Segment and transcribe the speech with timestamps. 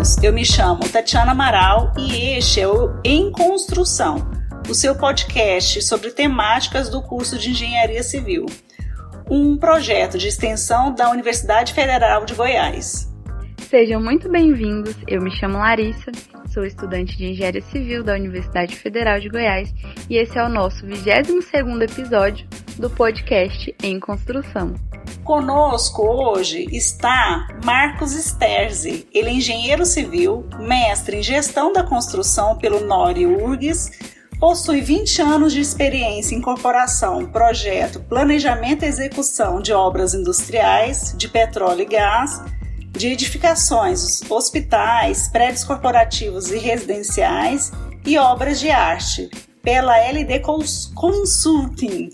[0.00, 0.22] bem-vindos.
[0.22, 4.30] Eu me chamo Tatiana Amaral e este é o Em Construção,
[4.68, 8.46] o seu podcast sobre temáticas do curso de Engenharia Civil,
[9.30, 13.10] um projeto de extensão da Universidade Federal de Goiás.
[13.58, 14.96] Sejam muito bem-vindos.
[15.06, 16.10] Eu me chamo Larissa,
[16.52, 19.72] sou estudante de Engenharia Civil da Universidade Federal de Goiás
[20.08, 22.48] e esse é o nosso 22º episódio
[22.80, 24.74] do podcast Em Construção.
[25.22, 29.06] Conosco hoje está Marcos Sterzi.
[29.12, 33.90] Ele é engenheiro civil, mestre em gestão da construção pelo Nori URGS,
[34.40, 41.28] possui 20 anos de experiência em corporação, projeto, planejamento e execução de obras industriais, de
[41.28, 42.42] petróleo e gás,
[42.92, 47.70] de edificações, hospitais, prédios corporativos e residenciais
[48.06, 49.28] e obras de arte,
[49.62, 50.40] pela LD
[50.94, 52.08] Consulting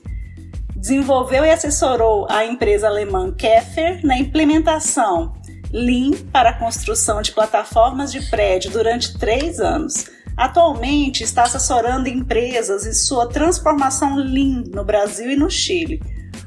[0.87, 5.35] desenvolveu e assessorou a empresa alemã Keffer na implementação
[5.73, 10.09] Lean para a construção de plataformas de prédio durante três anos.
[10.37, 16.01] Atualmente está assessorando empresas em sua transformação Lean no Brasil e no Chile,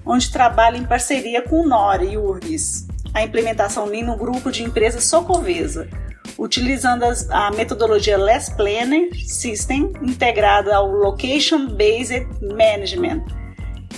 [0.05, 2.87] onde trabalha em parceria com o Nore e URGS.
[3.13, 5.89] A implementação Lean no grupo de empresas Socovesa,
[6.37, 13.38] utilizando a metodologia Less Planner System integrada ao Location Based Management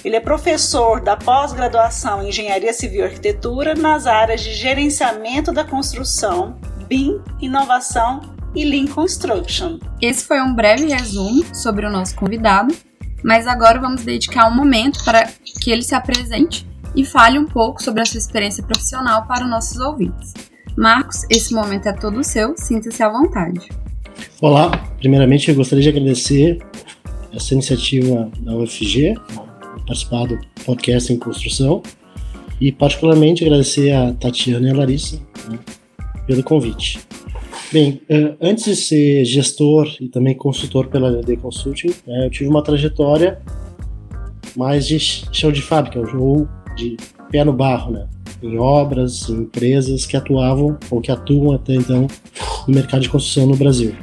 [0.03, 5.63] ele é professor da pós-graduação em Engenharia Civil e Arquitetura nas áreas de gerenciamento da
[5.63, 6.57] construção,
[6.87, 8.21] BIM, inovação
[8.55, 9.79] e Lean Construction.
[10.01, 12.75] Esse foi um breve resumo sobre o nosso convidado,
[13.23, 15.29] mas agora vamos dedicar um momento para
[15.61, 19.49] que ele se apresente e fale um pouco sobre a sua experiência profissional para os
[19.49, 20.33] nossos ouvintes.
[20.75, 23.69] Marcos, esse momento é todo seu, sinta-se à vontade.
[24.41, 26.57] Olá, primeiramente eu gostaria de agradecer
[27.33, 29.15] essa iniciativa da UFG,
[29.85, 31.81] participar do podcast em construção
[32.59, 35.19] e particularmente agradecer a Tatiana e a Larissa
[35.49, 35.59] né,
[36.27, 36.99] pelo convite.
[37.71, 42.49] Bem, eh, antes de ser gestor e também consultor pela LD Consulting, né, eu tive
[42.49, 43.39] uma trajetória
[44.55, 46.97] mais de chão de fábrica, ou de
[47.31, 48.07] pé no barro, né?
[48.43, 52.07] Em obras, em empresas que atuavam ou que atuam até então
[52.67, 53.95] no mercado de construção no Brasil.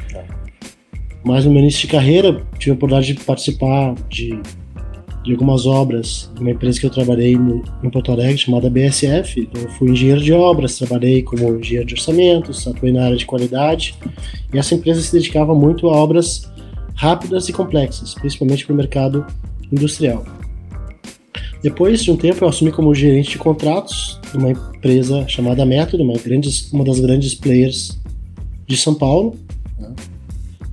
[1.25, 4.41] Mas no meu início de carreira, tive a oportunidade de participar de
[5.29, 9.43] de algumas obras uma empresa que eu trabalhei em Porto Alegre, chamada BSF.
[9.43, 13.27] Então, eu fui engenheiro de obras, trabalhei como engenheiro de orçamentos, atuei na área de
[13.27, 13.95] qualidade.
[14.53, 16.51] E essa empresa se dedicava muito a obras
[16.95, 19.27] rápidas e complexas, principalmente para o mercado
[19.71, 20.25] industrial.
[21.63, 26.05] Depois de um tempo, eu assumi como gerente de contratos de uma empresa chamada Método,
[26.05, 28.01] uma, grandes, uma das grandes players
[28.67, 29.37] de São Paulo.
[29.79, 29.95] Né?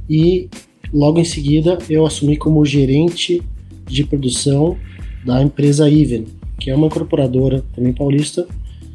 [0.09, 0.49] E
[0.93, 3.43] logo em seguida, eu assumi como gerente
[3.85, 4.77] de produção
[5.25, 6.25] da empresa Even,
[6.59, 8.47] que é uma incorporadora também paulista,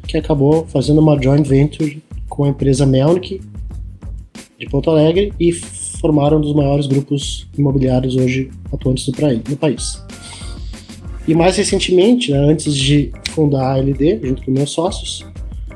[0.07, 3.41] que acabou fazendo uma joint venture com a empresa Melnick
[4.57, 10.03] de Porto Alegre e formaram um dos maiores grupos imobiliários hoje atuantes no, país.
[11.27, 15.25] E mais recentemente, né, antes de fundar a LD, junto com meus sócios,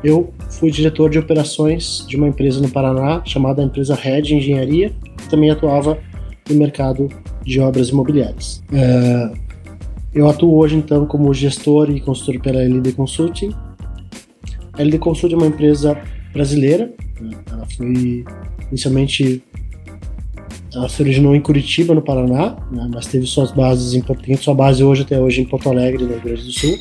[0.03, 5.29] eu fui diretor de operações de uma empresa no Paraná chamada empresa Red Engenharia, que
[5.29, 5.97] também atuava
[6.49, 7.09] no mercado
[7.45, 8.61] de obras imobiliárias.
[8.73, 9.31] É,
[10.13, 13.53] eu atuo hoje então como gestor e consultor pela LD Consulting.
[14.73, 15.97] A LD Consulting é uma empresa
[16.33, 16.91] brasileira.
[17.21, 17.31] Né?
[17.51, 18.25] Ela foi
[18.69, 19.43] inicialmente
[20.73, 22.89] ela se originou em Curitiba, no Paraná, né?
[22.93, 26.09] mas teve suas bases em tem sua base hoje até hoje em Porto Alegre, no
[26.09, 26.77] Rio Grande do Sul.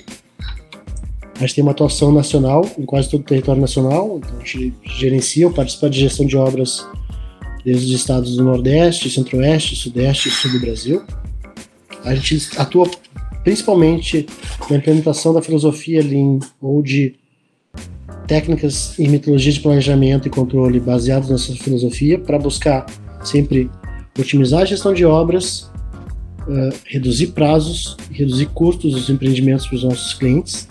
[1.36, 4.74] A gente tem uma atuação nacional em quase todo o território nacional, então a gente
[4.84, 6.84] gerencia ou participa de gestão de obras
[7.64, 11.02] desde os estados do Nordeste, Centro-Oeste, Sudeste e Sul do Brasil.
[12.04, 12.90] A gente atua
[13.42, 14.26] principalmente
[14.70, 17.14] na implementação da filosofia Lean ou de
[18.26, 22.86] técnicas e metodologias de planejamento e controle baseadas nessa filosofia para buscar
[23.22, 23.70] sempre
[24.18, 25.70] otimizar a gestão de obras,
[26.46, 30.66] uh, reduzir prazos e reduzir custos dos empreendimentos para os nossos clientes.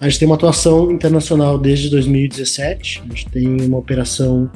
[0.00, 4.50] A gente tem uma atuação internacional desde 2017, a gente tem uma operação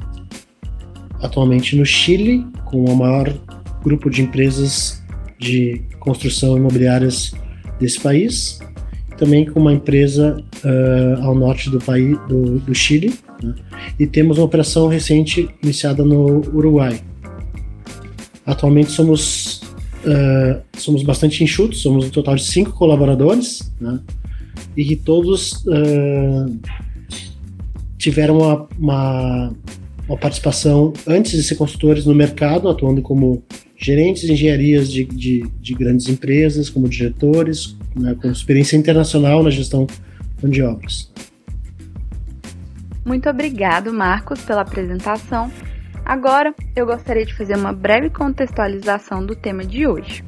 [1.23, 3.33] atualmente no Chile, com o maior
[3.81, 5.01] grupo de empresas
[5.39, 7.33] de construção imobiliárias
[7.79, 8.59] desse país,
[9.17, 13.55] também com uma empresa uh, ao norte do país do, do Chile, né?
[13.97, 17.01] e temos uma operação recente iniciada no Uruguai.
[18.45, 19.61] Atualmente somos
[20.05, 23.99] uh, somos bastante enxutos, somos um total de cinco colaboradores, né?
[24.75, 26.59] e que todos uh,
[27.97, 29.53] tiveram uma, uma
[30.07, 33.43] uma participação antes de ser consultores no mercado, atuando como
[33.75, 39.49] gerentes de engenharias de, de, de grandes empresas, como diretores, né, com experiência internacional na
[39.49, 39.87] gestão
[40.43, 41.11] de obras.
[43.05, 45.51] Muito obrigado, Marcos, pela apresentação.
[46.05, 50.23] Agora, eu gostaria de fazer uma breve contextualização do tema de hoje.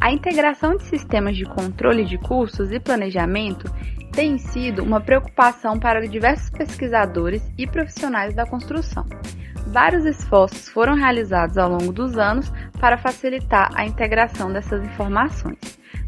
[0.00, 3.70] A integração de sistemas de controle de custos e planejamento
[4.16, 9.04] tem sido uma preocupação para diversos pesquisadores e profissionais da construção.
[9.66, 15.58] Vários esforços foram realizados ao longo dos anos para facilitar a integração dessas informações.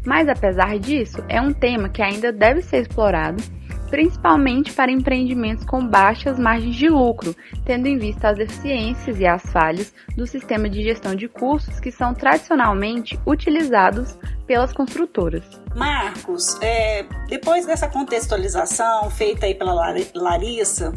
[0.03, 3.43] Mas apesar disso, é um tema que ainda deve ser explorado
[3.89, 9.43] principalmente para empreendimentos com baixas margens de lucro, tendo em vista as deficiências e as
[9.51, 15.43] falhas do sistema de gestão de custos que são tradicionalmente utilizados pelas construtoras.
[15.75, 19.73] Marcos, é, depois dessa contextualização feita aí pela
[20.15, 20.93] Larissa,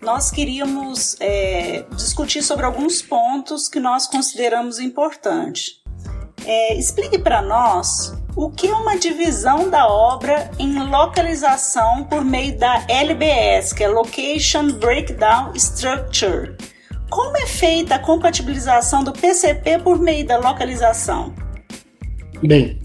[0.00, 5.80] nós queríamos é, discutir sobre alguns pontos que nós consideramos importantes.
[6.44, 12.58] É, explique para nós o que é uma divisão da obra em localização por meio
[12.58, 16.56] da LBS, que é Location Breakdown Structure.
[17.10, 21.34] Como é feita a compatibilização do PCP por meio da localização?
[22.42, 22.78] Bem,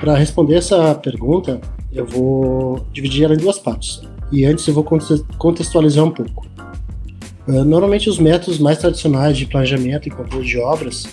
[0.00, 1.60] para responder essa pergunta,
[1.92, 4.02] eu vou dividir ela em duas partes.
[4.32, 4.84] E antes eu vou
[5.38, 6.46] contextualizar um pouco.
[7.48, 11.06] Ah, normalmente os métodos mais tradicionais de planejamento e controle de obras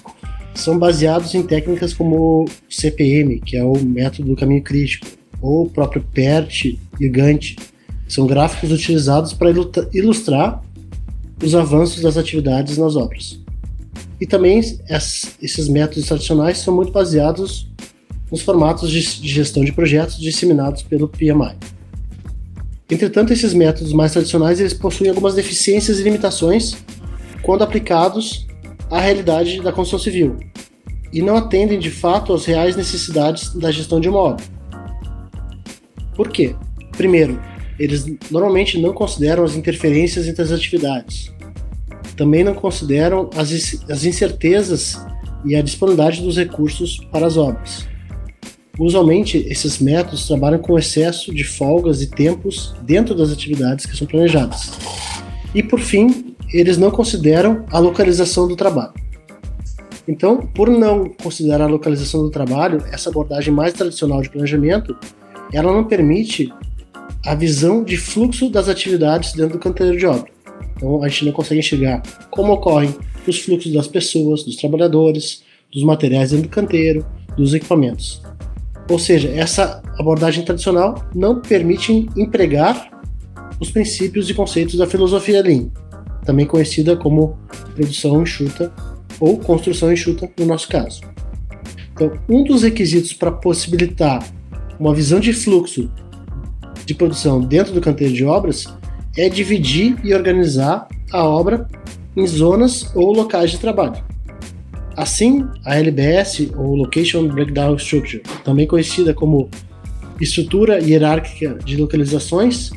[0.58, 5.08] são baseados em técnicas como CPM, que é o método do caminho crítico,
[5.42, 7.56] ou o próprio PERT e Gantt,
[8.08, 9.52] são gráficos utilizados para
[9.94, 10.64] ilustrar
[11.44, 13.40] os avanços das atividades nas obras.
[14.20, 17.70] E também esses métodos tradicionais são muito baseados
[18.32, 21.56] nos formatos de gestão de projetos disseminados pelo PMI.
[22.90, 26.78] Entretanto, esses métodos mais tradicionais eles possuem algumas deficiências e limitações
[27.44, 28.47] quando aplicados
[28.90, 30.38] à realidade da construção civil
[31.12, 34.44] e não atendem de fato às reais necessidades da gestão de obra.
[36.16, 36.56] Por quê?
[36.96, 37.40] Primeiro,
[37.80, 41.32] eles normalmente não consideram as interferências entre as atividades.
[42.16, 43.52] Também não consideram as,
[43.90, 45.00] as incertezas
[45.46, 47.88] e a disponibilidade dos recursos para as obras.
[48.80, 54.06] Usualmente, esses métodos trabalham com excesso de folgas e tempos dentro das atividades que são
[54.06, 54.72] planejadas.
[55.54, 58.94] E por fim, eles não consideram a localização do trabalho.
[60.08, 64.96] Então, por não considerar a localização do trabalho, essa abordagem mais tradicional de planejamento,
[65.52, 66.52] ela não permite
[67.26, 70.32] a visão de fluxo das atividades dentro do canteiro de obra.
[70.76, 72.96] Então, a gente não consegue enxergar como ocorrem
[73.28, 77.06] os fluxos das pessoas, dos trabalhadores, dos materiais dentro do canteiro,
[77.36, 78.22] dos equipamentos.
[78.90, 82.90] Ou seja, essa abordagem tradicional não permite empregar
[83.60, 85.70] os princípios e conceitos da filosofia Lean,
[86.28, 87.38] também conhecida como
[87.74, 88.72] produção enxuta
[89.18, 91.00] ou construção enxuta no nosso caso.
[91.94, 94.22] Então, um dos requisitos para possibilitar
[94.78, 95.90] uma visão de fluxo
[96.86, 98.68] de produção dentro do canteiro de obras
[99.16, 101.66] é dividir e organizar a obra
[102.16, 104.04] em zonas ou locais de trabalho.
[104.98, 109.50] Assim, a LBS, ou Location Breakdown Structure, também conhecida como
[110.20, 112.72] estrutura hierárquica de localizações,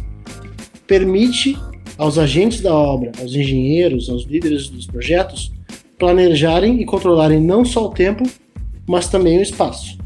[0.87, 1.59] permite
[2.01, 5.53] aos agentes da obra, aos engenheiros, aos líderes dos projetos,
[5.99, 8.25] planejarem e controlarem não só o tempo,
[8.89, 9.99] mas também o espaço.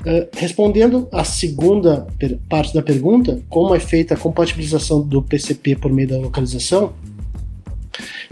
[0.00, 2.08] Uh, respondendo à segunda
[2.48, 6.92] parte da pergunta, como é feita a compatibilização do PCP por meio da localização,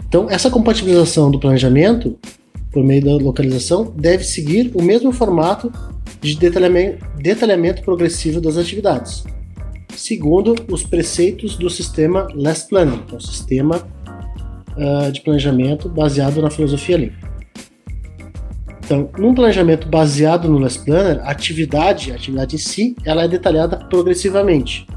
[0.05, 2.17] então essa compatibilização do planejamento
[2.73, 5.71] por meio da localização deve seguir o mesmo formato
[6.19, 9.23] de detalhamento, detalhamento progressivo das atividades,
[9.97, 13.81] segundo os preceitos do sistema Last Planning, que é o sistema
[14.77, 17.11] uh, de planejamento baseado na filosofia Lean.
[18.85, 23.27] Então, num planejamento baseado no Less Planner, a atividade, a atividade em si, ela é
[23.27, 24.87] detalhada progressivamente,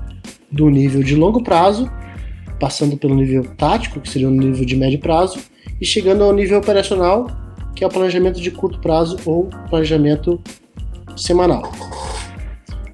[0.52, 1.90] do nível de longo prazo,
[2.60, 5.40] passando pelo nível tático, que seria o nível de médio prazo,
[5.80, 7.26] e chegando ao nível operacional,
[7.74, 10.40] que é o planejamento de curto prazo ou planejamento
[11.16, 11.72] semanal.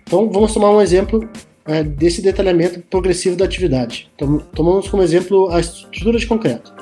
[0.05, 1.29] Então, vamos tomar um exemplo
[1.67, 4.11] é, desse detalhamento progressivo da atividade.
[4.15, 6.73] Então, tomamos como exemplo a estrutura de concreto.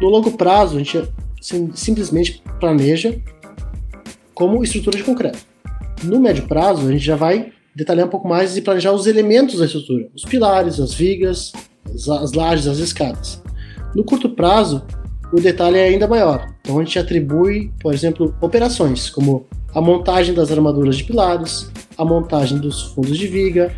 [0.00, 1.02] No longo prazo, a gente
[1.40, 3.18] sim, simplesmente planeja
[4.34, 5.38] como estrutura de concreto.
[6.02, 9.58] No médio prazo, a gente já vai detalhar um pouco mais e planejar os elementos
[9.58, 11.52] da estrutura, os pilares, as vigas,
[11.94, 13.42] as, as lajes, as escadas.
[13.94, 14.82] No curto prazo,
[15.32, 16.46] o detalhe é ainda maior.
[16.60, 22.04] Então a gente atribui, por exemplo, operações como a montagem das armaduras de pilares, a
[22.04, 23.74] montagem dos fundos de viga,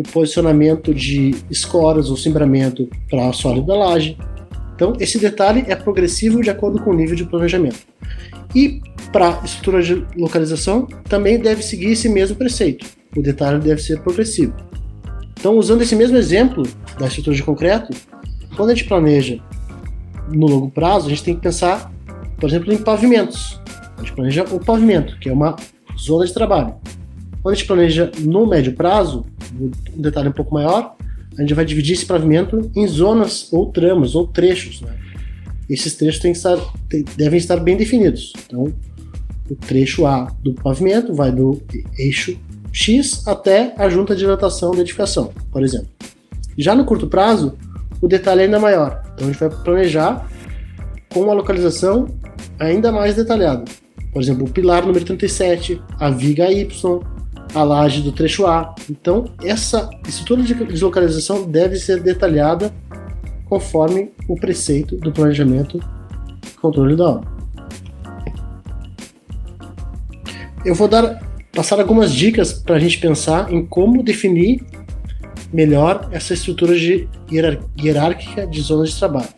[0.00, 4.16] o posicionamento de escoras ou cimbramento para a sólida da laje,
[4.80, 7.80] então, esse detalhe é progressivo de acordo com o nível de planejamento.
[8.54, 8.80] E
[9.12, 12.86] para estrutura de localização, também deve seguir esse mesmo preceito.
[13.14, 14.54] O detalhe deve ser progressivo.
[15.38, 16.62] Então, usando esse mesmo exemplo
[16.98, 17.94] da estrutura de concreto,
[18.56, 19.38] quando a gente planeja
[20.32, 21.92] no longo prazo, a gente tem que pensar,
[22.38, 23.60] por exemplo, em pavimentos.
[23.98, 25.56] A gente planeja o pavimento, que é uma
[25.98, 26.74] zona de trabalho.
[27.42, 29.24] Quando a gente planeja no médio prazo,
[29.96, 30.96] um detalhe um pouco maior,
[31.36, 34.80] a gente vai dividir esse pavimento em zonas ou tramas ou trechos.
[34.82, 34.94] Né?
[35.68, 36.58] Esses trechos têm que estar,
[37.16, 38.32] devem estar bem definidos.
[38.46, 38.72] Então,
[39.48, 41.60] o trecho A do pavimento vai do
[41.98, 42.38] eixo
[42.72, 45.88] X até a junta de dilatação da edificação, por exemplo.
[46.56, 47.56] Já no curto prazo,
[48.00, 49.02] o detalhe é ainda maior.
[49.14, 50.28] Então a gente vai planejar
[51.12, 52.06] com uma localização
[52.58, 53.64] ainda mais detalhada.
[54.12, 57.00] Por exemplo, o pilar número 37, a viga Y,
[57.54, 58.74] a laje do trecho A.
[58.88, 62.72] Então, essa estrutura de localização deve ser detalhada
[63.48, 65.80] conforme o preceito do planejamento
[66.60, 67.30] controle da obra.
[70.64, 71.20] Eu vou dar
[71.52, 74.64] passar algumas dicas para a gente pensar em como definir
[75.52, 77.08] melhor essa estrutura de
[77.78, 79.28] hierárquica de zonas de trabalho.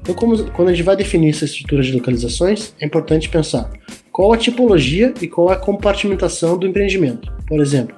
[0.00, 3.70] Então, como, quando a gente vai definir essa estrutura de localizações, é importante pensar
[4.18, 7.32] qual a tipologia e qual a compartimentação do empreendimento.
[7.46, 7.94] Por exemplo,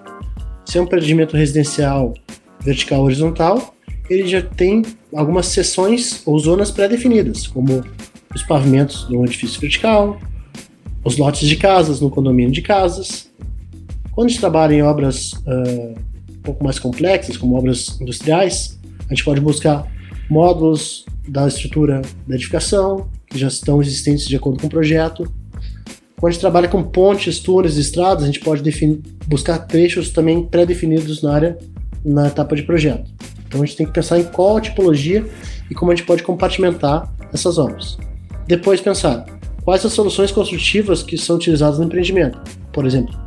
[0.66, 2.12] se é um empreendimento residencial
[2.60, 3.74] vertical horizontal,
[4.10, 4.82] ele já tem
[5.14, 7.82] algumas seções ou zonas pré-definidas, como
[8.34, 10.20] os pavimentos do edifício vertical,
[11.02, 13.30] os lotes de casas no condomínio de casas.
[14.12, 15.98] Quando a gente trabalha em obras uh,
[16.28, 19.90] um pouco mais complexas, como obras industriais, a gente pode buscar
[20.28, 25.39] módulos da estrutura da edificação, que já estão existentes de acordo com o projeto.
[26.20, 30.44] Quando a gente trabalha com pontes, túneis estradas, a gente pode definir, buscar trechos também
[30.44, 31.58] pré-definidos na área,
[32.04, 33.10] na etapa de projeto.
[33.48, 35.26] Então a gente tem que pensar em qual tipologia
[35.70, 37.96] e como a gente pode compartimentar essas obras.
[38.46, 39.24] Depois pensar
[39.64, 42.38] quais as soluções construtivas que são utilizadas no empreendimento.
[42.70, 43.18] Por exemplo,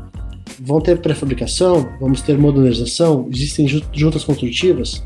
[0.59, 5.03] vão ter pré-fabricação, vamos ter modularização, existem juntas construtivas.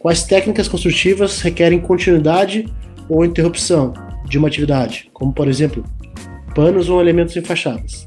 [0.00, 2.66] Quais técnicas construtivas requerem continuidade
[3.08, 3.94] ou interrupção
[4.28, 5.84] de uma atividade, como por exemplo,
[6.54, 8.06] panos ou elementos em fachadas.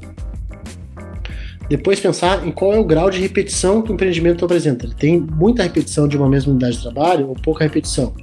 [1.68, 4.86] Depois pensar em qual é o grau de repetição que o empreendimento apresenta.
[4.86, 8.14] Ele tem muita repetição de uma mesma unidade de trabalho ou pouca repetição.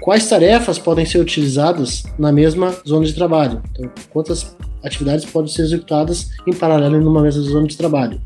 [0.00, 3.62] Quais tarefas podem ser utilizadas na mesma zona de trabalho?
[3.72, 8.20] Então, quantas atividades podem ser executadas em paralelo em uma mesma zona de trabalho?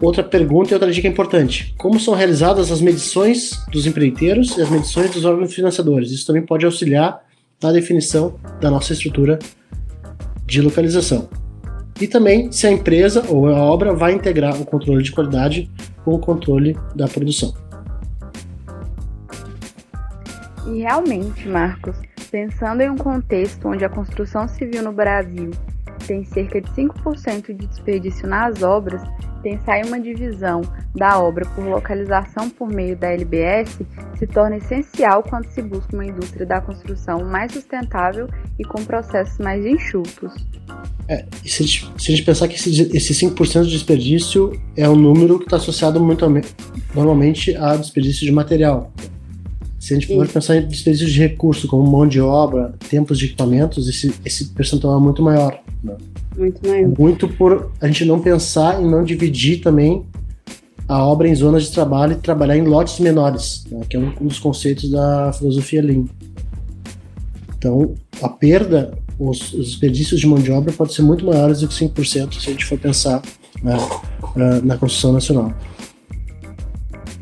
[0.00, 4.68] Outra pergunta e outra dica importante: como são realizadas as medições dos empreiteiros e as
[4.68, 6.10] medições dos órgãos financiadores?
[6.10, 7.22] Isso também pode auxiliar
[7.62, 9.38] na definição da nossa estrutura
[10.46, 11.28] de localização
[12.00, 15.70] e também se a empresa ou a obra vai integrar o controle de qualidade
[16.04, 17.54] com o controle da produção.
[20.66, 21.96] E realmente, Marcos,
[22.30, 25.50] pensando em um contexto onde a construção civil no Brasil
[26.06, 29.02] tem cerca de 5% de desperdício nas obras,
[29.42, 30.62] pensar em uma divisão
[30.94, 33.80] da obra por localização por meio da LBS
[34.18, 39.38] se torna essencial quando se busca uma indústria da construção mais sustentável e com processos
[39.38, 40.32] mais enxutos.
[41.08, 44.88] É, se, a gente, se a gente pensar que esse, esse 5% de desperdício é
[44.88, 46.24] um número que está associado muito,
[46.94, 48.92] normalmente a desperdício de material.
[49.80, 53.26] Se a gente for pensar em desperdício de recursos, como mão de obra, tempos de
[53.26, 55.60] equipamentos, esse, esse percentual é muito maior.
[55.82, 55.96] Né?
[56.36, 56.88] Muito maior.
[56.98, 60.06] Muito por a gente não pensar e não dividir também
[60.88, 63.80] a obra em zonas de trabalho e trabalhar em lotes menores, né?
[63.88, 66.04] que é um, dos conceitos da filosofia Lean.
[67.56, 71.68] Então, a perda os, os desperdícios de mão de obra podem ser muito maiores do
[71.68, 73.22] que 5% se a gente for pensar
[73.62, 73.76] né,
[74.62, 75.52] na construção nacional.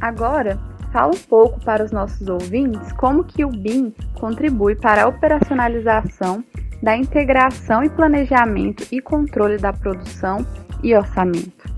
[0.00, 0.58] Agora,
[0.92, 6.42] fala um pouco para os nossos ouvintes como que o BIM contribui para a operacionalização
[6.82, 10.44] da integração e planejamento e controle da produção
[10.82, 11.70] e orçamento.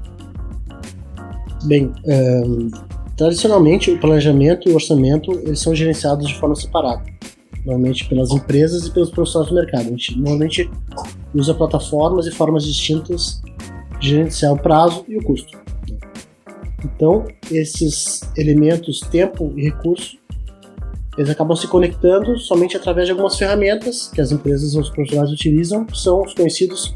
[1.64, 2.71] Bem, um,
[3.16, 7.02] tradicionalmente o planejamento e o orçamento eles são gerenciados de forma separada
[7.64, 9.87] normalmente pelas empresas e pelos profissionais do mercado.
[9.87, 10.71] A gente normalmente
[11.35, 13.40] usa plataformas e formas distintas
[14.00, 15.61] de gerenciar o prazo e o custo.
[16.85, 20.18] Então, esses elementos, tempo e recurso,
[21.16, 25.31] eles acabam se conectando somente através de algumas ferramentas que as empresas ou os profissionais
[25.31, 26.95] utilizam, que são os conhecidos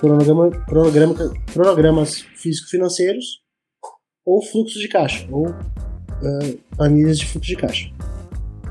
[0.00, 1.14] cronograma, cronograma,
[1.52, 3.40] cronogramas físico-financeiros
[4.24, 7.90] ou fluxos de caixa, ou uh, planilhas de fluxo de caixa.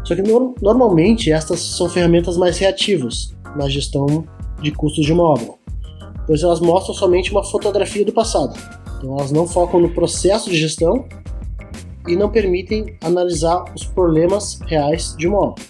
[0.04, 4.26] Só que no, normalmente estas são ferramentas mais reativas na gestão
[4.62, 5.54] de custos de uma obra,
[6.26, 8.58] pois elas mostram somente uma fotografia do passado.
[8.98, 11.06] Então elas não focam no processo de gestão
[12.08, 15.64] e não permitem analisar os problemas reais de uma obra.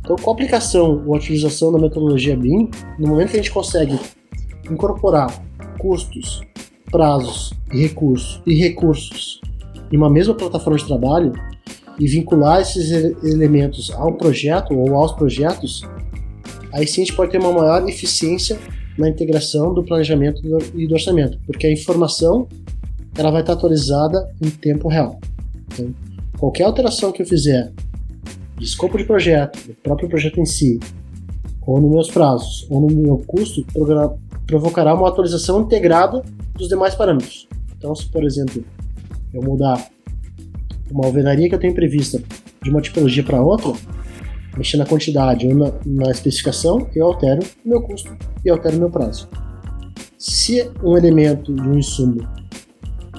[0.00, 3.98] Então, com a aplicação ou utilização da metodologia BIM, no momento que a gente consegue
[4.70, 5.42] incorporar
[5.78, 6.40] custos,
[6.90, 9.40] prazos e recursos e recursos
[9.92, 11.32] em uma mesma plataforma de trabalho
[11.98, 12.90] e vincular esses
[13.22, 15.82] elementos ao projeto ou aos projetos,
[16.72, 18.58] aí sim a gente pode ter uma maior eficiência
[18.96, 20.42] na integração do planejamento
[20.74, 22.48] e do orçamento, porque a informação
[23.20, 25.20] ela vai estar atualizada em tempo real.
[25.72, 25.94] Então,
[26.38, 27.70] qualquer alteração que eu fizer
[28.56, 30.80] de escopo de projeto, do próprio projeto em si,
[31.66, 33.64] ou nos meus prazos, ou no meu custo,
[34.46, 36.22] provocará uma atualização integrada
[36.54, 37.46] dos demais parâmetros.
[37.76, 38.64] Então, se por exemplo
[39.32, 39.86] eu mudar
[40.90, 42.20] uma alvenaria que eu tenho prevista
[42.62, 43.72] de uma tipologia para outra,
[44.56, 48.80] mexer na quantidade ou na, na, especificação, eu altero o meu custo e altero o
[48.80, 49.28] meu prazo.
[50.18, 52.26] Se um elemento de um insumo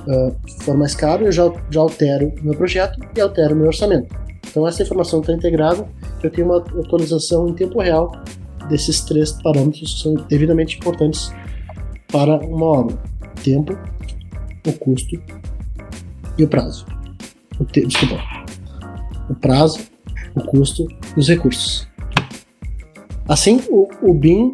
[0.07, 3.67] uh, for mais caro, eu já, já altero o meu projeto e altero o meu
[3.67, 4.15] orçamento.
[4.49, 5.87] Então essa informação está integrada,
[6.21, 8.11] eu tenho uma atualização em tempo real
[8.69, 11.31] desses três parâmetros que são devidamente importantes
[12.11, 12.97] para uma obra:
[13.43, 13.77] tempo,
[14.67, 15.21] o custo
[16.37, 16.85] e o prazo.
[17.59, 17.85] O te...
[17.85, 18.21] Desculpa.
[19.29, 19.79] O prazo,
[20.35, 21.87] o custo e os recursos.
[23.27, 24.51] Assim, o, o BIM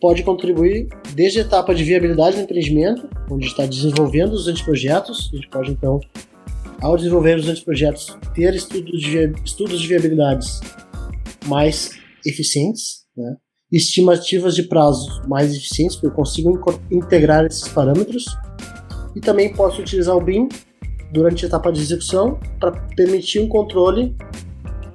[0.00, 5.36] pode contribuir desde a etapa de viabilidade do empreendimento, onde está desenvolvendo os anteprojetos, a
[5.36, 6.00] gente pode então,
[6.80, 10.60] ao desenvolver os anteprojetos, ter estudos de, estudos de viabilidades
[11.46, 11.90] mais
[12.26, 13.36] eficientes, né?
[13.70, 18.24] estimativas de prazos mais eficientes, porque eu consigo integrar esses parâmetros,
[19.14, 20.48] e também posso utilizar o BIM
[21.12, 24.16] durante a etapa de execução para permitir um controle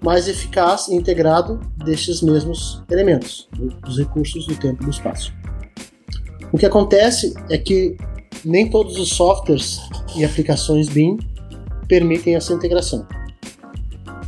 [0.04, 3.48] mais eficaz e integrado destes mesmos elementos,
[3.84, 5.34] dos recursos do tempo e do espaço.
[6.52, 7.98] O que acontece é que
[8.44, 9.80] nem todos os softwares
[10.16, 11.18] e aplicações BIM
[11.88, 13.06] permitem essa integração.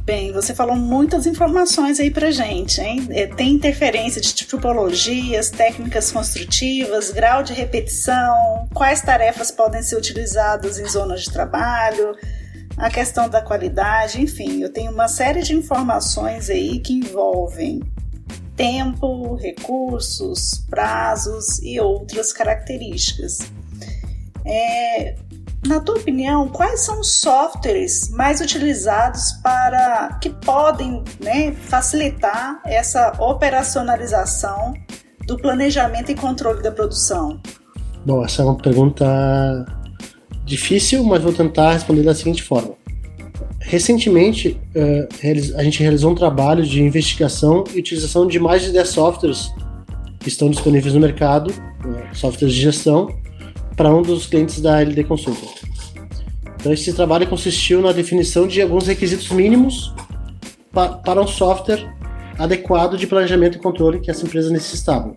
[0.03, 3.07] Bem, você falou muitas informações aí pra gente, hein?
[3.11, 10.79] É, tem interferência de tipologias, técnicas construtivas, grau de repetição, quais tarefas podem ser utilizadas
[10.79, 12.15] em zonas de trabalho,
[12.75, 17.81] a questão da qualidade, enfim, eu tenho uma série de informações aí que envolvem
[18.59, 23.39] tempo, recursos, prazos e outras características.
[24.45, 25.15] É,
[25.65, 33.13] na tua opinião, quais são os softwares mais utilizados para que podem né, facilitar essa
[33.17, 34.73] operacionalização
[35.25, 37.39] do planejamento e controle da produção?
[38.05, 39.05] Bom, essa é uma pergunta
[40.43, 42.78] difícil, mas vou tentar responder da seguinte forma.
[43.69, 45.07] Recentemente, eh,
[45.55, 49.53] a gente realizou um trabalho de investigação e utilização de mais de 10 softwares
[50.19, 53.15] que estão disponíveis no mercado, eh, softwares de gestão,
[53.77, 55.45] para um dos clientes da LD Consulta.
[56.59, 59.93] Então, esse trabalho consistiu na definição de alguns requisitos mínimos
[60.73, 61.93] pa para um software
[62.39, 65.15] adequado de planejamento e controle que essa empresa necessitava.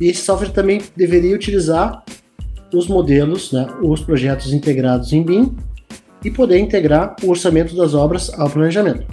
[0.00, 2.02] E esse software também deveria utilizar
[2.72, 5.67] os modelos, né, os projetos integrados em BIM
[6.24, 9.06] e poder integrar o orçamento das obras ao planejamento.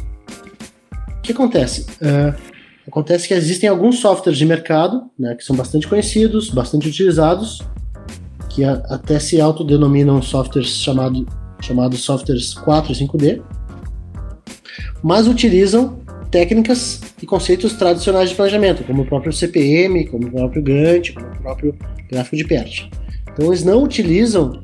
[1.18, 1.86] O que acontece?
[2.02, 2.36] Uh,
[2.88, 7.62] acontece que existem alguns softwares de mercado né, que são bastante conhecidos, bastante utilizados,
[8.50, 11.26] que a, até se autodenominam softwares chamado,
[11.62, 13.41] chamados softwares 4 e 5D,
[15.04, 16.00] mas utilizam
[16.32, 21.28] técnicas e conceitos tradicionais de planejamento, como o próprio CPM, como o próprio Gantt, como
[21.28, 21.76] o próprio
[22.10, 22.89] gráfico de PERT.
[23.32, 24.63] Então eles não utilizam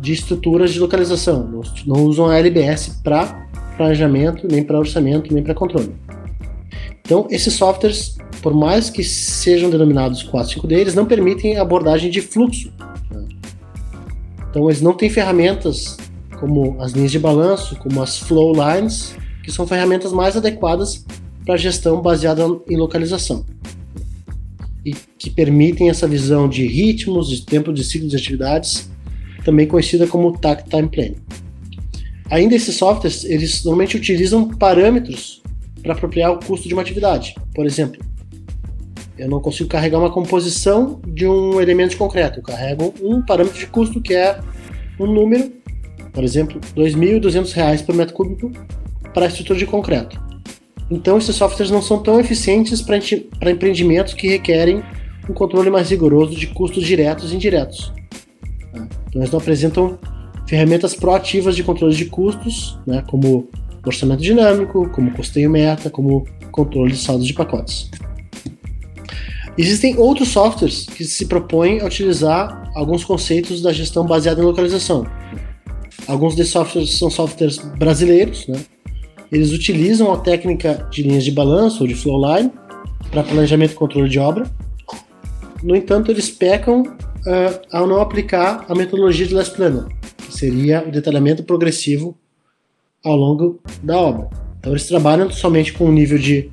[0.00, 5.42] de estruturas de localização, não, não usam a LBS para planejamento, nem para orçamento, nem
[5.42, 5.94] para controle.
[7.00, 12.20] Então esses softwares, por mais que sejam denominados 4 5D, eles não permitem abordagem de
[12.20, 12.72] fluxo
[14.56, 15.98] então eles não têm ferramentas
[16.40, 21.04] como as linhas de balanço, como as flow lines, que são ferramentas mais adequadas
[21.44, 23.44] para gestão baseada em localização.
[24.82, 28.90] E que permitem essa visão de ritmos, de tempo de ciclo de atividades,
[29.46, 31.16] também conhecida como Takt Time Planning.
[32.28, 35.40] Ainda esses softwares, eles normalmente utilizam parâmetros
[35.80, 37.36] para apropriar o custo de uma atividade.
[37.54, 38.04] Por exemplo,
[39.16, 42.40] eu não consigo carregar uma composição de um elemento concreto.
[42.40, 44.40] Eu carrego um parâmetro de custo que é
[44.98, 45.52] um número,
[46.12, 48.50] por exemplo, R$ 2.200 por metro cúbico
[49.14, 50.20] para a estrutura de concreto.
[50.90, 54.82] Então, esses softwares não são tão eficientes para empreendimentos que requerem
[55.30, 57.92] um controle mais rigoroso de custos diretos e indiretos.
[59.08, 59.98] Então, eles não apresentam
[60.46, 63.48] ferramentas proativas de controle de custos, né, como
[63.84, 67.90] orçamento dinâmico, como custeio meta, como controle de saldos de pacotes.
[69.58, 75.06] Existem outros softwares que se propõem a utilizar alguns conceitos da gestão baseada em localização.
[76.06, 78.60] Alguns desses softwares são softwares brasileiros, né?
[79.32, 82.52] Eles utilizam a técnica de linhas de balanço ou de flowline
[83.10, 84.46] para planejamento e controle de obra.
[85.62, 86.84] No entanto, eles pecam
[87.26, 89.84] uh, ao não aplicar a metodologia de Last Planner,
[90.16, 92.16] que seria o detalhamento progressivo
[93.04, 94.30] ao longo da obra.
[94.58, 96.50] Então eles trabalham somente com o nível de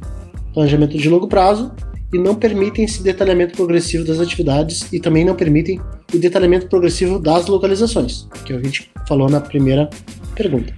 [0.54, 1.72] planejamento de longo prazo
[2.14, 5.82] e não permitem esse detalhamento progressivo das atividades e também não permitem
[6.14, 9.90] o detalhamento progressivo das localizações, que a gente falou na primeira
[10.36, 10.74] pergunta.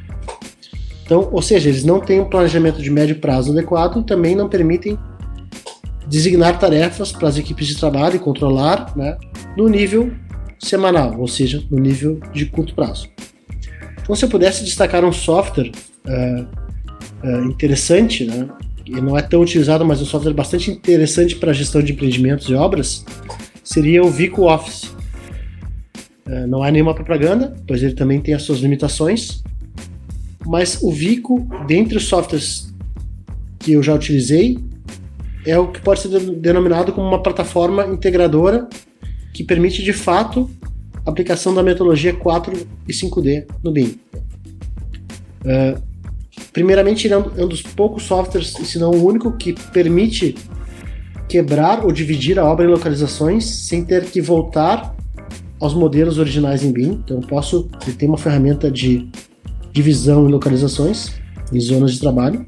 [1.04, 4.48] Então, ou seja, eles não têm um planejamento de médio prazo adequado e também não
[4.48, 4.98] permitem
[6.08, 9.18] designar tarefas para as equipes de trabalho e controlar né,
[9.56, 10.12] no nível
[10.60, 13.10] semanal, ou seja, no nível de curto prazo.
[14.02, 15.72] Então, se eu pudesse destacar um software
[16.06, 16.48] uh,
[17.24, 18.48] uh, interessante, né,
[18.86, 22.54] e não é tão utilizado, mas um software bastante interessante para gestão de empreendimentos e
[22.54, 23.04] obras,
[23.64, 24.94] seria o Vico Office.
[26.28, 29.44] Uh, não é nenhuma propaganda, pois ele também tem as suas limitações,
[30.46, 32.74] mas o Vico, dentre os softwares
[33.58, 34.60] que eu já utilizei,
[35.46, 38.68] é o que pode ser denominado como uma plataforma integradora
[39.36, 40.50] que permite de fato
[41.06, 44.00] a aplicação da metodologia 4 e 5D no BIM.
[45.44, 45.82] Uh,
[46.54, 50.36] primeiramente, ele é um dos poucos softwares, se não o único, que permite
[51.28, 54.96] quebrar ou dividir a obra em localizações sem ter que voltar
[55.60, 57.02] aos modelos originais em BIM.
[57.04, 59.10] Então, eu posso, tem uma ferramenta de
[59.74, 61.12] divisão em localizações,
[61.52, 62.46] em zonas de trabalho.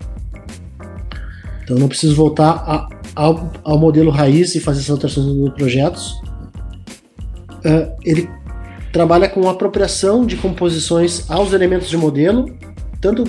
[1.64, 6.16] Então não preciso voltar a, ao, ao, modelo raiz e fazer essas alterações nos projetos.
[7.68, 8.30] Uh, ele
[8.94, 12.50] trabalha com apropriação de composições aos elementos de modelo,
[13.02, 13.26] tanto,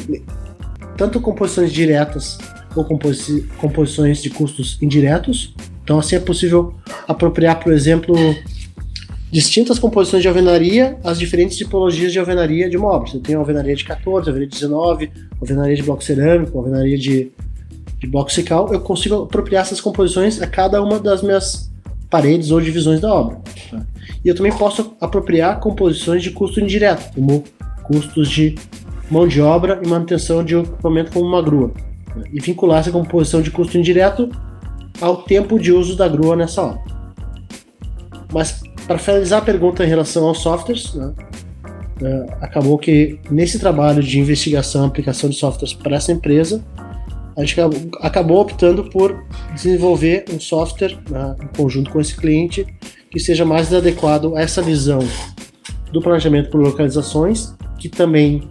[0.96, 2.38] tanto composições diretas
[2.77, 5.55] ou composi composições de custos indiretos.
[5.83, 6.74] Então assim é possível
[7.09, 8.14] apropriar, por exemplo,
[9.31, 13.11] distintas composições de alvenaria às diferentes tipologias de alvenaria de obra.
[13.11, 17.33] Você tem alvenaria de 14, alvenaria de 19, alvenaria de bloco cerâmico, alvenaria de,
[17.98, 18.72] de bloco secal.
[18.72, 21.67] Eu consigo apropriar essas composições a cada uma das minhas
[22.11, 23.40] paredes ou divisões da obra.
[24.25, 27.44] E eu também posso apropriar composições de custo indireto, como
[27.85, 28.55] custos de
[29.11, 31.73] mão de obra e manutenção de equipamento como uma grua.
[32.33, 34.29] E vincular essa composição de custo indireto
[35.01, 36.83] ao tempo de uso da grua nessa obra.
[38.33, 41.12] Mas para finalizar a pergunta em relação aos softwares, né,
[42.03, 46.64] uh, acabou que nesse trabalho de investigação e aplicação de softwares para essa empresa,
[47.38, 47.57] a gente
[48.01, 49.24] acabou optando por
[49.55, 52.66] desenvolver um software né, em conjunto com esse cliente
[53.12, 54.98] que seja mais adequado a essa visão
[55.92, 58.51] do planejamento por localizações, que também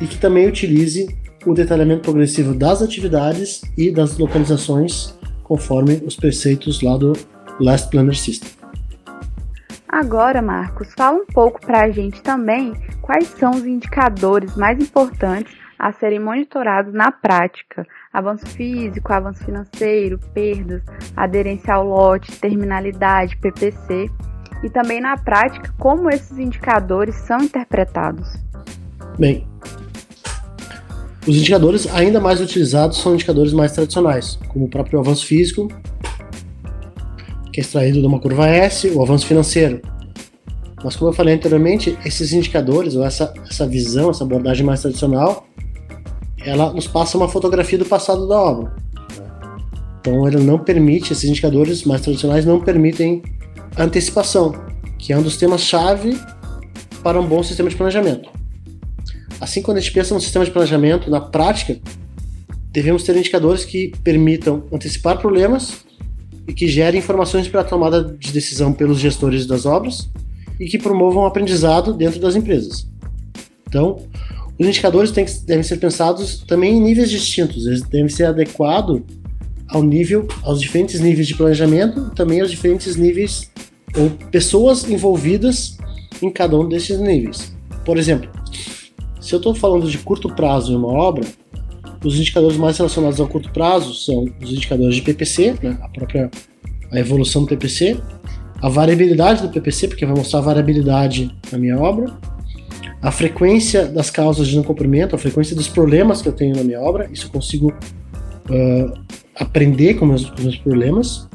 [0.00, 1.08] e que também utilize
[1.44, 7.14] o detalhamento progressivo das atividades e das localizações conforme os preceitos lá do
[7.58, 8.48] Last Planner System.
[9.88, 15.65] Agora, Marcos, fala um pouco para a gente também quais são os indicadores mais importantes
[15.78, 17.86] a serem monitorados na prática.
[18.12, 20.82] Avanço físico, avanço financeiro, perdas,
[21.16, 24.10] aderência ao lote, terminalidade, PPC.
[24.62, 28.26] E também na prática, como esses indicadores são interpretados.
[29.18, 29.46] Bem,
[31.26, 35.68] os indicadores ainda mais utilizados são indicadores mais tradicionais, como o próprio avanço físico,
[37.52, 39.80] que é extraído de uma curva S, o avanço financeiro.
[40.84, 45.46] Mas como eu falei anteriormente, esses indicadores, ou essa, essa visão, essa abordagem mais tradicional,
[46.46, 48.72] ela nos passa uma fotografia do passado da obra.
[50.00, 53.20] Então ele não permite, esses indicadores mais tradicionais não permitem
[53.76, 54.54] antecipação,
[54.96, 56.16] que é um dos temas-chave
[57.02, 58.30] para um bom sistema de planejamento.
[59.40, 61.76] Assim, quando a gente pensa no sistema de planejamento, na prática,
[62.70, 65.84] devemos ter indicadores que permitam antecipar problemas
[66.46, 70.08] e que gere informações para a tomada de decisão pelos gestores das obras
[70.60, 72.88] e que promovam aprendizado dentro das empresas.
[73.66, 73.98] Então,
[74.58, 79.02] os indicadores têm que, devem ser pensados também em níveis distintos, eles devem ser adequados
[79.68, 83.50] ao nível, aos diferentes níveis de planejamento, também aos diferentes níveis
[83.96, 85.76] ou pessoas envolvidas
[86.22, 87.52] em cada um desses níveis.
[87.84, 88.30] Por exemplo,
[89.20, 91.24] se eu estou falando de curto prazo em uma obra,
[92.04, 96.30] os indicadores mais relacionados ao curto prazo são os indicadores de PPC, né, a própria
[96.92, 98.00] a evolução do PPC,
[98.62, 102.16] a variabilidade do PPC, porque vai mostrar a variabilidade na minha obra,
[103.02, 106.64] a frequência das causas de não cumprimento, a frequência dos problemas que eu tenho na
[106.64, 109.00] minha obra, isso eu consigo uh,
[109.34, 111.28] aprender com, meus, com meus problemas,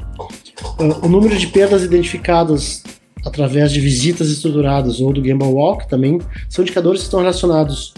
[0.79, 2.83] uh, o número de perdas identificadas
[3.25, 6.19] através de visitas estruturadas ou do Gamble Walk também
[6.49, 7.93] são indicadores que estão relacionados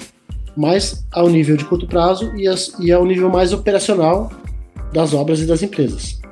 [0.55, 4.31] mais ao nível de curto prazo e, as, e ao nível mais operacional
[4.91, 6.22] das obras e das empresas.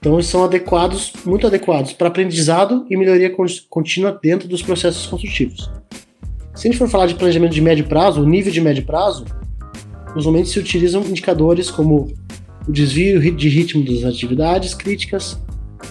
[0.00, 3.30] Então, eles são adequados, muito adequados para aprendizado e melhoria
[3.68, 5.70] contínua dentro dos processos construtivos.
[6.54, 9.26] Se a gente for falar de planejamento de médio prazo, o nível de médio prazo,
[10.16, 12.08] usualmente se utilizam indicadores como
[12.66, 15.38] o desvio de ritmo das atividades críticas,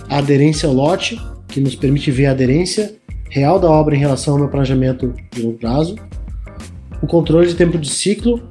[0.09, 2.95] a aderência ao lote, que nos permite ver a aderência
[3.29, 5.95] real da obra em relação ao meu planejamento de longo prazo,
[7.01, 8.41] o controle de tempo de ciclo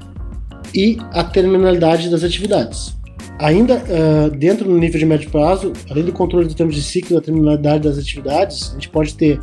[0.74, 2.97] e a terminalidade das atividades.
[3.38, 7.12] Ainda uh, dentro do nível de médio prazo, além do controle do tempo de ciclo
[7.12, 9.40] e da terminalidade das atividades, a gente pode ter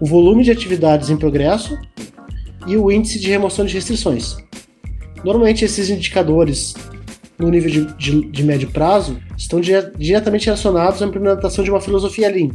[0.00, 1.78] o volume de atividades em progresso
[2.66, 4.36] e o índice de remoção de restrições.
[5.24, 6.74] Normalmente, esses indicadores
[7.38, 12.28] no nível de, de, de médio prazo estão diretamente relacionados à implementação de uma filosofia
[12.28, 12.50] Lean,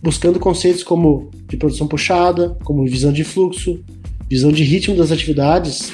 [0.00, 3.82] buscando conceitos como de produção puxada, como visão de fluxo,
[4.30, 5.92] visão de ritmo das atividades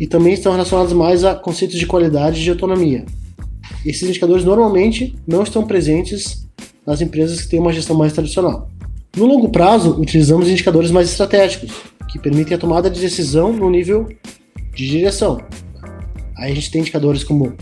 [0.00, 3.04] e também estão relacionados mais a conceitos de qualidade e de autonomia.
[3.84, 6.48] Esses indicadores normalmente não estão presentes
[6.86, 8.68] nas empresas que têm uma gestão mais tradicional.
[9.14, 11.70] No longo prazo, utilizamos indicadores mais estratégicos,
[12.08, 14.08] que permitem a tomada de decisão no nível
[14.74, 15.38] de direção.
[16.38, 17.54] Aí a gente tem indicadores como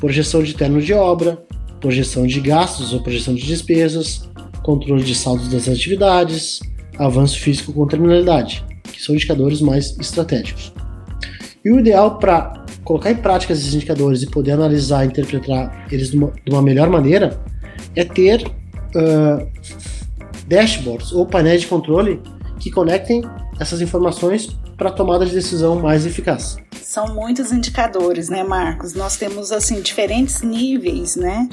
[0.00, 1.44] projeção de termo de obra,
[1.80, 4.28] projeção de gastos ou projeção de despesas,
[4.62, 6.60] controle de saldos das atividades,
[6.98, 10.72] avanço físico com terminalidade, que são indicadores mais estratégicos.
[11.64, 16.10] E o ideal para colocar em prática esses indicadores e poder analisar e interpretar eles
[16.10, 17.40] de uma, de uma melhor maneira
[17.96, 19.48] é ter uh,
[20.46, 22.20] dashboards ou painéis de controle
[22.60, 23.22] que conectem
[23.58, 26.58] essas informações para tomada de decisão mais eficaz.
[26.82, 28.92] São muitos indicadores, né, Marcos?
[28.92, 31.48] Nós temos assim diferentes níveis, né?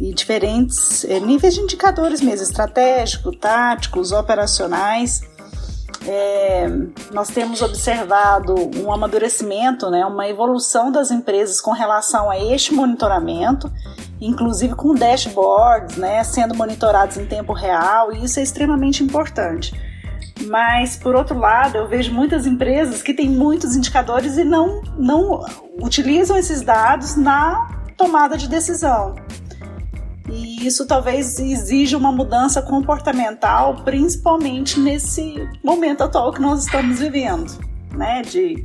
[0.00, 5.20] E diferentes é, níveis de indicadores mesmo, estratégico, táticos, operacionais
[6.06, 6.68] é,
[7.12, 13.70] nós temos observado um amadurecimento, né, uma evolução das empresas com relação a este monitoramento,
[14.20, 19.72] inclusive com dashboards né, sendo monitorados em tempo real, e isso é extremamente importante.
[20.46, 25.44] Mas, por outro lado, eu vejo muitas empresas que têm muitos indicadores e não, não
[25.80, 29.14] utilizam esses dados na tomada de decisão.
[30.34, 37.56] E isso talvez exija uma mudança comportamental, principalmente nesse momento atual que nós estamos vivendo,
[37.92, 38.22] né?
[38.22, 38.64] De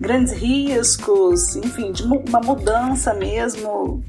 [0.00, 4.02] grandes riscos, enfim, de uma mudança mesmo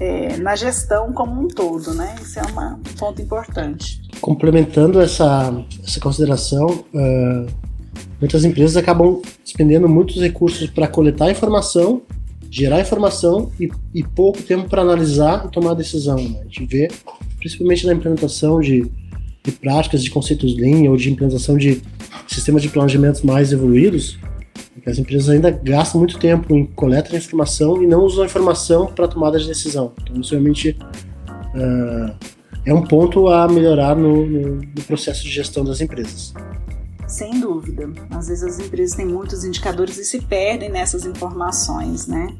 [0.00, 2.16] é, na gestão como um todo, né?
[2.20, 4.02] Isso é um ponto importante.
[4.20, 5.52] Complementando essa,
[5.86, 7.46] essa consideração, uh,
[8.20, 12.02] muitas empresas acabam despendendo muitos recursos para coletar informação
[12.52, 16.16] gerar informação e, e pouco tempo para analisar e tomar decisão.
[16.16, 16.40] Né?
[16.40, 16.88] A gente vê,
[17.38, 18.84] principalmente na implementação de,
[19.42, 21.80] de práticas de conceitos Lean ou de implementação de
[22.28, 24.18] sistemas de planejamento mais evoluídos,
[24.82, 28.26] que as empresas ainda gastam muito tempo em coleta de informação e não usam a
[28.26, 29.92] informação para tomada de decisão.
[30.02, 30.76] Então, isso realmente
[31.54, 32.14] uh,
[32.66, 36.34] é um ponto a melhorar no, no, no processo de gestão das empresas.
[37.12, 37.90] Sem dúvida.
[38.10, 42.34] Às vezes as empresas têm muitos indicadores e se perdem nessas informações, né?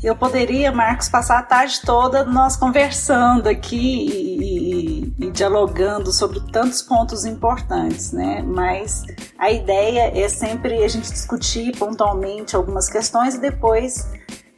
[0.00, 6.38] Eu poderia, Marcos, passar a tarde toda nós conversando aqui e, e, e, dialogando sobre
[6.52, 8.40] tantos pontos importantes, né?
[8.40, 9.02] Mas
[9.36, 14.08] a ideia é sempre a gente discutir pontualmente algumas questões e depois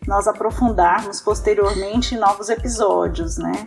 [0.07, 3.67] nós aprofundarmos posteriormente em novos episódios, né?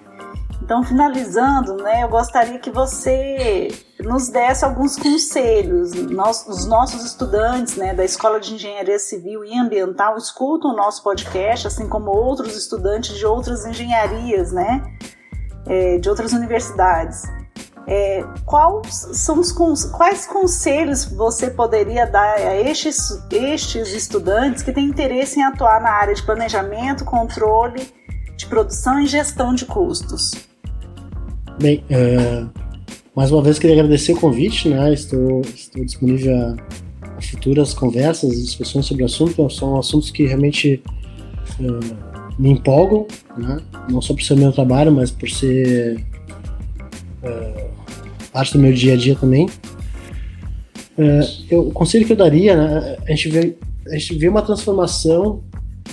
[0.71, 3.67] Então, finalizando, né, eu gostaria que você
[3.99, 5.91] nos desse alguns conselhos.
[6.09, 11.03] Nós, os nossos estudantes né, da Escola de Engenharia Civil e Ambiental escutam o nosso
[11.03, 14.81] podcast, assim como outros estudantes de outras engenharias, né,
[15.67, 17.21] é, de outras universidades.
[17.85, 19.51] É, quais são os
[19.91, 25.91] quais conselhos você poderia dar a estes, estes estudantes que têm interesse em atuar na
[25.91, 27.93] área de planejamento, controle
[28.37, 30.49] de produção e gestão de custos?
[31.59, 32.45] Bem, é,
[33.15, 34.93] mais uma vez queria agradecer o convite, né?
[34.93, 36.55] Estou, estou disponível a,
[37.17, 39.49] a futuras conversas discussões sobre o assunto.
[39.49, 40.81] São assuntos que realmente
[41.59, 41.63] é,
[42.39, 43.05] me empolgam,
[43.37, 43.59] né?
[43.89, 46.03] Não só por ser meu trabalho, mas por ser
[47.23, 47.67] é,
[48.31, 49.47] parte do meu dia a dia também.
[51.49, 52.97] Eu, o conselho que eu daria, né?
[53.07, 55.43] A gente vê, a gente vê uma transformação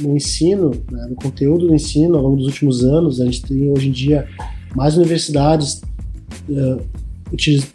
[0.00, 3.20] no ensino, né, no conteúdo do ensino ao longo dos últimos anos.
[3.20, 4.28] A gente tem hoje em dia
[4.74, 5.82] mais universidades
[6.48, 6.82] uh,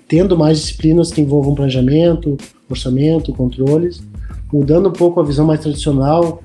[0.08, 2.38] tendo mais disciplinas que envolvam planejamento,
[2.70, 4.02] orçamento, controles,
[4.52, 6.44] mudando um pouco a visão mais tradicional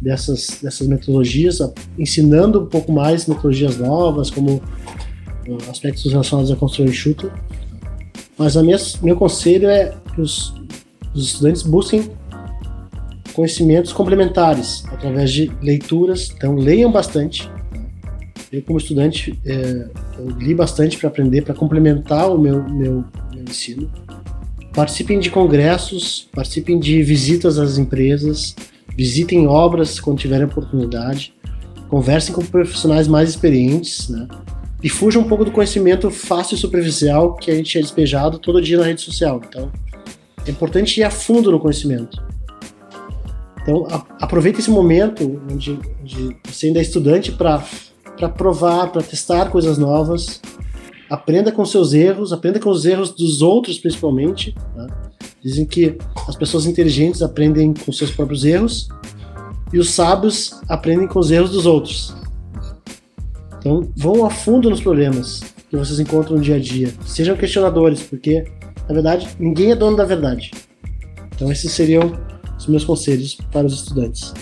[0.00, 1.58] dessas, dessas metodologias,
[1.98, 7.32] ensinando um pouco mais metodologias novas, como uh, aspectos relacionados à construção enxuta.
[8.36, 10.54] Mas a minha, meu conselho é que os,
[11.14, 12.10] os estudantes busquem
[13.32, 17.50] conhecimentos complementares através de leituras, então leiam bastante,
[18.52, 19.88] eu, como estudante, é,
[20.18, 23.90] eu li bastante para aprender, para complementar o meu, meu, meu ensino.
[24.74, 28.54] Participem de congressos, participem de visitas às empresas,
[28.94, 31.34] visitem obras quando tiverem oportunidade,
[31.88, 34.28] conversem com profissionais mais experientes, né?
[34.82, 38.60] E fujam um pouco do conhecimento fácil e superficial que a gente é despejado todo
[38.60, 39.40] dia na rede social.
[39.48, 39.70] Então,
[40.44, 42.20] é importante ir a fundo no conhecimento.
[43.62, 43.86] Então,
[44.20, 47.64] aproveite esse momento onde, onde você ainda é estudante para
[48.28, 50.40] provar, para testar coisas novas.
[51.10, 54.54] Aprenda com seus erros, aprenda com os erros dos outros, principalmente.
[54.74, 54.86] Né?
[55.42, 55.98] Dizem que
[56.28, 58.88] as pessoas inteligentes aprendem com seus próprios erros
[59.72, 62.14] e os sábios aprendem com os erros dos outros.
[63.58, 66.92] Então, vão a fundo nos problemas que vocês encontram no dia a dia.
[67.06, 68.44] Sejam questionadores, porque,
[68.88, 70.50] na verdade, ninguém é dono da verdade.
[71.34, 72.12] Então, esses seriam
[72.58, 74.34] os meus conselhos para os estudantes.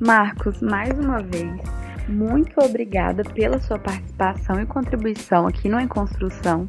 [0.00, 1.60] Marcos, mais uma vez,
[2.08, 6.68] muito obrigada pela sua participação e contribuição aqui no Em Construção.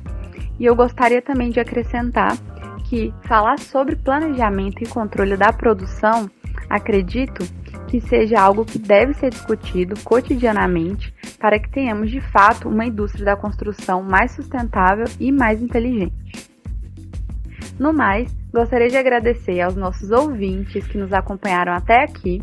[0.60, 2.38] E eu gostaria também de acrescentar
[2.86, 6.30] que falar sobre planejamento e controle da produção,
[6.70, 7.44] acredito
[7.88, 13.26] que seja algo que deve ser discutido cotidianamente para que tenhamos de fato uma indústria
[13.26, 16.50] da construção mais sustentável e mais inteligente.
[17.78, 22.42] No mais, gostaria de agradecer aos nossos ouvintes que nos acompanharam até aqui.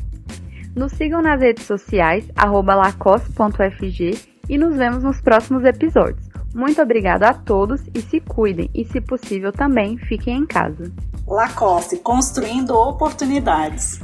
[0.74, 6.26] Nos sigam nas redes sociais, lacoste.fg e nos vemos nos próximos episódios.
[6.54, 10.90] Muito obrigado a todos e se cuidem e, se possível, também fiquem em casa.
[11.26, 13.98] Lacoste, construindo oportunidades.